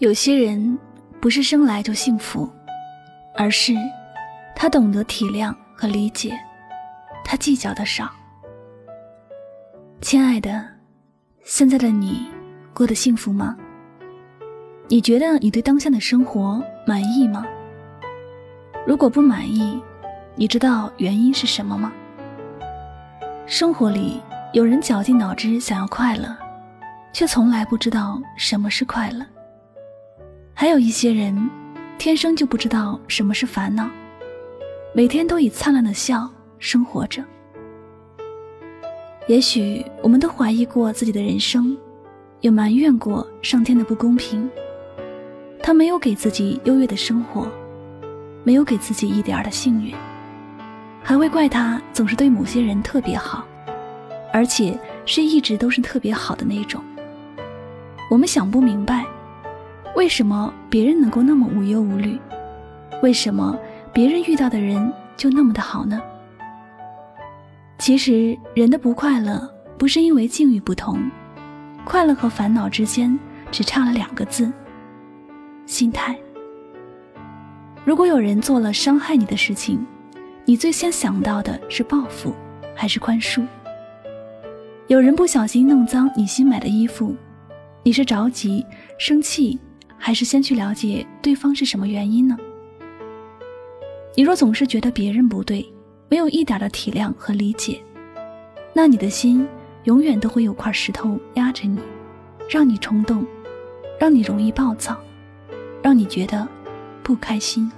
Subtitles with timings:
[0.00, 0.78] 有些人
[1.20, 2.50] 不是生来就幸福，
[3.36, 3.74] 而是
[4.56, 6.32] 他懂得体谅和理解，
[7.22, 8.10] 他计较的少。
[10.00, 10.66] 亲爱的，
[11.44, 12.26] 现在的你
[12.72, 13.54] 过得幸福吗？
[14.88, 17.44] 你觉得你对当下的生活满意吗？
[18.86, 19.78] 如果不满意，
[20.34, 21.92] 你知道原因是什么吗？
[23.44, 24.18] 生活里
[24.54, 26.34] 有人绞尽脑汁想要快乐，
[27.12, 29.26] 却从来不知道什么是快乐。
[30.60, 31.48] 还有一些人，
[31.96, 33.88] 天生就不知道什么是烦恼，
[34.92, 37.24] 每天都以灿烂的笑生活着。
[39.26, 41.74] 也许我们都怀疑过自己的人生，
[42.42, 44.50] 也埋怨过上天的不公平。
[45.62, 47.48] 他没有给自己优越的生活，
[48.44, 49.94] 没有给自己一点儿的幸运，
[51.02, 53.46] 还会怪他总是对某些人特别好，
[54.30, 56.84] 而且是一直都是特别好的那种。
[58.10, 59.06] 我们想不明白。
[59.96, 62.18] 为什么别人能够那么无忧无虑？
[63.02, 63.58] 为什么
[63.92, 66.00] 别人遇到的人就那么的好呢？
[67.78, 71.10] 其实人的不快乐不是因为境遇不同，
[71.84, 73.18] 快乐和烦恼之间
[73.50, 74.50] 只差了两个字：
[75.66, 76.16] 心态。
[77.84, 79.84] 如果有人做了伤害你的事情，
[80.44, 82.34] 你最先想到的是报复
[82.76, 83.46] 还是宽恕？
[84.86, 87.16] 有人不小心弄脏你新买的衣服，
[87.82, 88.64] 你是着急
[88.98, 89.58] 生气？
[90.02, 92.34] 还是先去了解对方是什么原因呢？
[94.16, 95.70] 你若总是觉得别人不对，
[96.08, 97.78] 没有一点的体谅和理解，
[98.72, 99.46] 那你的心
[99.84, 101.78] 永远都会有块石头压着你，
[102.48, 103.24] 让你冲动，
[104.00, 104.98] 让你容易暴躁，
[105.82, 106.48] 让你觉得
[107.02, 107.70] 不开心。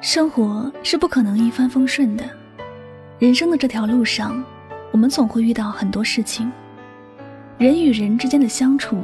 [0.00, 2.24] 生活是不可能一帆风顺的，
[3.18, 4.42] 人生的这条路上。
[4.90, 6.50] 我们总会遇到很多事情，
[7.58, 8.98] 人与人之间的相处，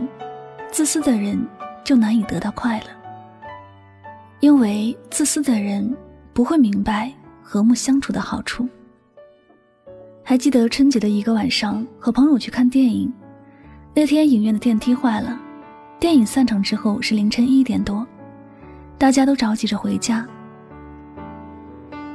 [0.70, 1.38] 自私的人
[1.84, 2.86] 就难以得到快乐，
[4.40, 5.94] 因为自私的人
[6.32, 7.12] 不会明白
[7.42, 8.68] 和睦相处的好处。
[10.22, 13.12] 还记得春节的一个晚上，和朋友去看电影，
[13.94, 15.38] 那天影院的电梯坏了，
[16.00, 18.06] 电影散场之后是凌晨一点多，
[18.96, 20.26] 大家都着急着回家，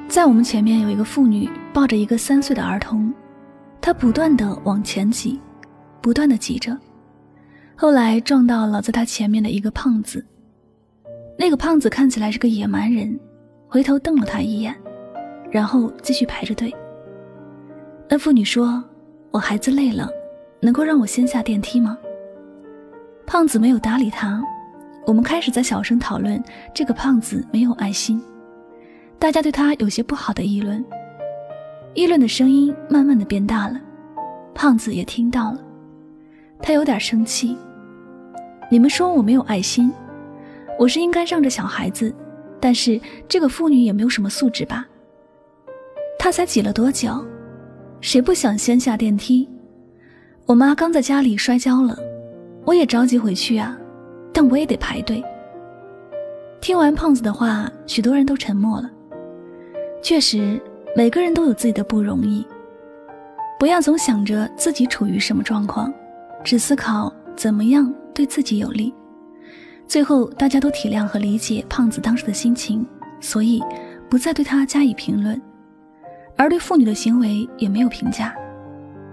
[0.07, 3.13] 在我们前面有一个妇女抱着一个三岁的儿童。
[3.81, 5.39] 他不断的往前挤，
[6.01, 6.77] 不断的挤着，
[7.75, 10.23] 后来撞到了在他前面的一个胖子。
[11.37, 13.17] 那个胖子看起来是个野蛮人，
[13.67, 14.75] 回头瞪了他一眼，
[15.49, 16.73] 然后继续排着队。
[18.09, 18.83] 那妇女说
[19.31, 20.09] ：“我孩子累了，
[20.59, 21.97] 能够让我先下电梯吗？”
[23.25, 24.43] 胖子没有搭理他。
[25.05, 28.21] 我们开始在小声讨论这个胖子没有爱心，
[29.17, 30.83] 大家对他有些不好的议论。
[31.95, 33.79] 议论的声音慢慢的变大了，
[34.53, 35.59] 胖子也听到了，
[36.61, 37.57] 他有点生气。
[38.69, 39.91] 你们说我没有爱心，
[40.77, 42.13] 我是应该让着小孩子，
[42.59, 44.87] 但是这个妇女也没有什么素质吧？
[46.19, 47.25] 她才挤了多久？
[48.01, 49.49] 谁不想先下电梯？
[50.45, 51.97] 我妈刚在家里摔跤了，
[52.65, 53.77] 我也着急回去啊，
[54.31, 55.23] 但我也得排队。
[56.61, 58.89] 听完胖子的话，许多人都沉默了。
[60.03, 60.61] 确实。
[60.95, 62.45] 每个人都有自己的不容易，
[63.59, 65.93] 不要总想着自己处于什么状况，
[66.43, 68.93] 只思考怎么样对自己有利。
[69.87, 72.85] 最后，大家都体谅和理解胖子当时的心情，
[73.19, 73.61] 所以
[74.09, 75.39] 不再对他加以评论，
[76.35, 78.35] 而对妇女的行为也没有评价，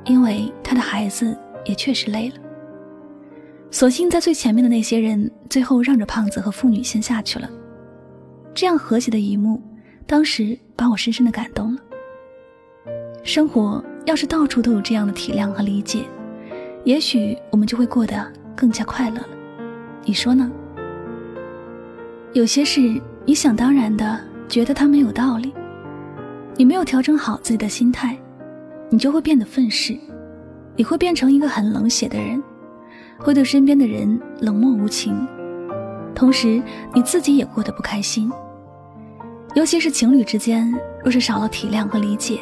[0.06, 1.36] 因为他的孩子
[1.66, 2.36] 也确实累了。
[3.70, 7.48] 所幸在最前面的那些人最后让着胖子和妇女先下去了，
[8.54, 9.60] 这样和谐的一幕。
[10.06, 11.80] 当时把我深深的感动了。
[13.24, 16.04] 生活要是到处都有这样的体谅和理解，
[16.84, 19.28] 也许我们就会过得更加快乐了。
[20.04, 20.50] 你说呢？
[22.32, 25.52] 有些事你想当然的觉得它没有道理，
[26.54, 28.16] 你没有调整好自己的心态，
[28.88, 29.98] 你就会变得愤世，
[30.76, 32.40] 你会变成一个很冷血的人，
[33.18, 35.26] 会对身边的人冷漠无情，
[36.14, 36.62] 同时
[36.94, 38.30] 你自己也过得不开心。
[39.56, 40.70] 尤其是情侣之间，
[41.02, 42.40] 若是少了体谅和理解，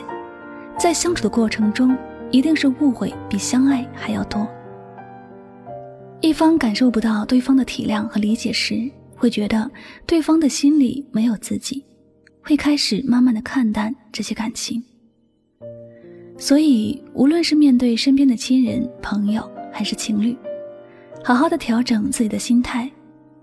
[0.76, 1.96] 在相处的过程中，
[2.32, 4.44] 一定是误会比相爱还要多。
[6.20, 9.70] 一方感受不到对方的体谅和理解时，会觉得
[10.04, 11.84] 对方的心里没有自己，
[12.42, 14.82] 会开始慢慢的看淡这些感情。
[16.36, 20.36] 所以，无论是面对身边的亲人、朋友，还是情侣，
[21.22, 22.90] 好好的调整自己的心态，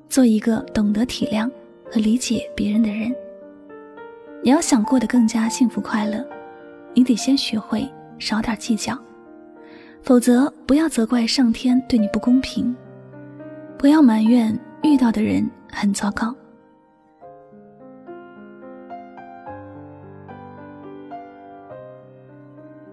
[0.09, 1.49] 做一个懂得体谅
[1.89, 3.15] 和理解别人的人。
[4.43, 6.25] 你要想过得更加幸福快乐，
[6.95, 8.97] 你得先学会少点计较，
[10.01, 12.75] 否则，不要责怪上天对你不公平，
[13.77, 16.35] 不要埋怨遇到的人很糟糕。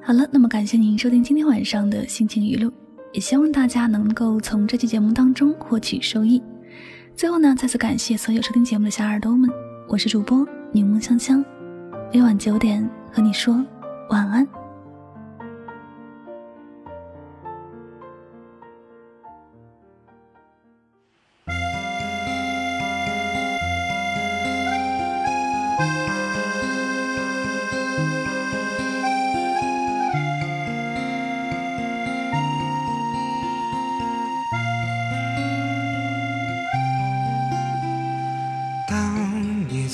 [0.03, 2.71] 好了，那么感谢您收听今天晚上的心情语录，
[3.15, 6.43] 也希望大家能够从这期节目当中获取收益。
[7.17, 9.49] 最后呢，再次感谢所有收听节目的小耳朵们，
[9.89, 11.45] 我是主播柠檬香香，
[12.13, 13.65] 每晚九点和你说
[14.11, 14.47] 晚安。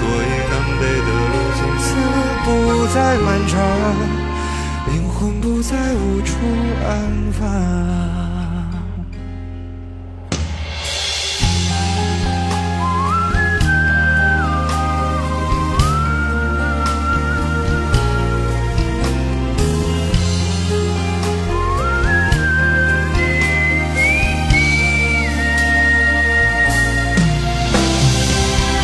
[0.00, 1.86] 所以南北的路从此
[2.44, 2.48] 不
[2.94, 3.52] 再漫长，
[4.88, 6.34] 灵魂不再无处
[6.88, 6.88] 安
[7.38, 8.19] 放。